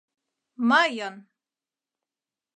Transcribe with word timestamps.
Мыйын!.. 0.69 1.15